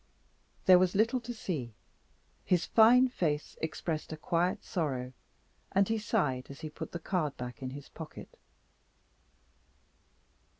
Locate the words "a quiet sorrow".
4.11-5.13